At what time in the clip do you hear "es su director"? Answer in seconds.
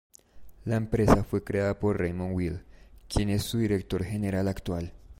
3.29-4.03